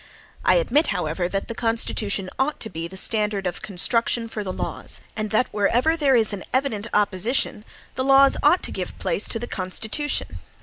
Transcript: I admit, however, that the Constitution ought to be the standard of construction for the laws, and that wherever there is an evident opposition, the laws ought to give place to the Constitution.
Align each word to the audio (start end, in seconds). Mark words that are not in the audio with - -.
I 0.43 0.55
admit, 0.55 0.87
however, 0.87 1.29
that 1.29 1.47
the 1.47 1.53
Constitution 1.53 2.31
ought 2.39 2.59
to 2.61 2.71
be 2.71 2.87
the 2.87 2.97
standard 2.97 3.45
of 3.45 3.61
construction 3.61 4.27
for 4.27 4.43
the 4.43 4.51
laws, 4.51 4.99
and 5.15 5.29
that 5.29 5.53
wherever 5.53 5.95
there 5.95 6.15
is 6.15 6.33
an 6.33 6.43
evident 6.51 6.87
opposition, 6.91 7.63
the 7.93 8.03
laws 8.03 8.35
ought 8.41 8.63
to 8.63 8.71
give 8.71 8.97
place 8.97 9.27
to 9.27 9.37
the 9.37 9.45
Constitution. 9.45 10.39